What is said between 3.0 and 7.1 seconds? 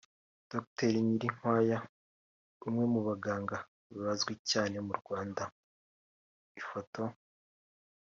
baganga bazwi cyane mu Rwanda (Ifoto